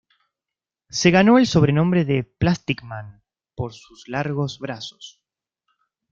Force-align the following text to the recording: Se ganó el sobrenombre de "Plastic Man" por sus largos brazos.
Se 0.89 1.11
ganó 1.11 1.37
el 1.37 1.45
sobrenombre 1.45 2.05
de 2.05 2.23
"Plastic 2.23 2.81
Man" 2.81 3.21
por 3.53 3.71
sus 3.75 4.07
largos 4.07 4.57
brazos. 4.57 5.21